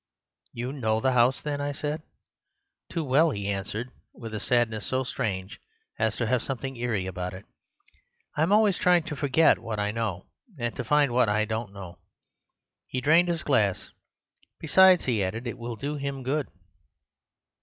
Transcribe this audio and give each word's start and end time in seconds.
"'You 0.51 0.73
know 0.73 0.99
the 0.99 1.11
house, 1.11 1.43
then?' 1.43 1.61
I 1.61 1.71
said. 1.71 2.01
"'Too 2.89 3.03
well,' 3.03 3.29
he 3.29 3.47
answered, 3.49 3.91
with 4.15 4.33
a 4.33 4.39
sadness 4.39 4.87
so 4.87 5.03
strange 5.03 5.59
as 5.99 6.15
to 6.15 6.25
have 6.25 6.41
something 6.41 6.75
eerie 6.75 7.05
about 7.05 7.35
it. 7.35 7.45
'I 8.35 8.41
am 8.41 8.51
always 8.51 8.79
trying 8.79 9.03
to 9.03 9.15
forget 9.15 9.59
what 9.59 9.77
I 9.79 9.91
know— 9.91 10.25
and 10.57 10.75
to 10.75 10.83
find 10.83 11.13
what 11.13 11.29
I 11.29 11.45
don't 11.45 11.71
know.' 11.71 11.99
He 12.87 12.99
drained 12.99 13.27
his 13.27 13.43
glass. 13.43 13.91
'Besides,' 14.59 15.05
he 15.05 15.23
added, 15.23 15.45
'it 15.45 15.59
will 15.59 15.75
do 15.75 15.97
him 15.97 16.23
good. 16.23 16.47